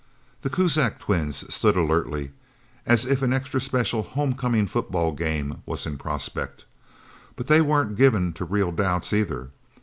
[0.41, 2.31] The Kuzak twins stood alertly,
[2.87, 6.65] as if an extra special homecoming football game was in prospect.
[7.35, 9.51] But they weren't given to real doubts, either.